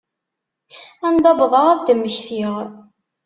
[1.07, 2.55] Anda wwḍeɣ ad d-mmektiɣ.